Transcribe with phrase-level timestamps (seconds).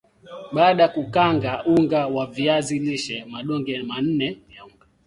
[0.53, 4.85] baada ya kukanga unga wa viazi lishe madonge manne ya unga